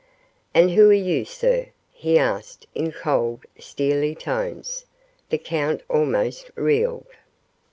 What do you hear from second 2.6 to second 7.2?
in cold, steely tones. The count almost reeled.